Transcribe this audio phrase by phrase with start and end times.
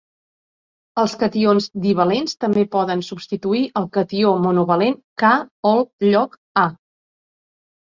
[1.01, 5.33] Els cations divalents també poden substituir el catió monovalent K
[5.75, 6.69] all lloc A.